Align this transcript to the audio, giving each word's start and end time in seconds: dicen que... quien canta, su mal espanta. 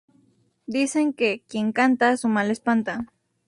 dicen 0.65 1.13
que... 1.13 1.43
quien 1.47 1.71
canta, 1.73 2.17
su 2.17 2.27
mal 2.27 2.49
espanta. 2.49 3.05